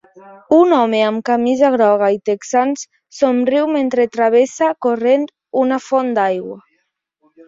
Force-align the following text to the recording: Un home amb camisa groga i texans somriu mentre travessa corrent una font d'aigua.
Un 0.57 0.71
home 0.75 0.99
amb 1.07 1.19
camisa 1.25 1.67
groga 1.73 2.07
i 2.15 2.15
texans 2.29 2.83
somriu 3.17 3.67
mentre 3.75 4.05
travessa 4.17 4.71
corrent 4.87 5.27
una 5.65 5.79
font 5.89 6.11
d'aigua. 6.21 6.57